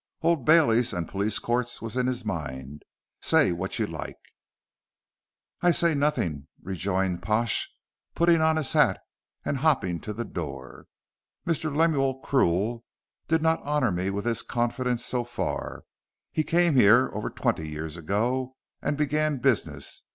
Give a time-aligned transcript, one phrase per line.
[0.23, 2.81] Old Baileys and police courts was in his mind,
[3.21, 4.17] say what you like."
[5.61, 7.71] "I say nothing," rejoined Pash,
[8.15, 8.99] putting on his hat
[9.45, 10.87] and hopping to the door.
[11.45, 11.71] "Mr.
[11.77, 12.81] Lemuel Krill
[13.27, 15.83] did not honor me with his confidence so far.
[16.31, 20.01] He came here, over twenty years ago and began business.